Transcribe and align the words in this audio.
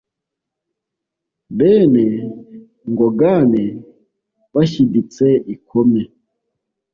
bene 1.57 2.05
ngogane 2.91 3.63
bashyiditse 4.53 5.27
ikome 5.53 6.03